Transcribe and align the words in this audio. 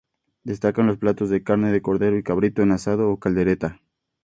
Destacan 0.43 0.87
los 0.87 0.97
platos 0.97 1.29
de 1.29 1.43
carne 1.43 1.71
de 1.71 1.83
cordero 1.83 2.17
y 2.17 2.23
cabrito, 2.23 2.63
en 2.63 2.71
asado 2.71 3.11
o 3.11 3.19
caldereta. 3.19 3.81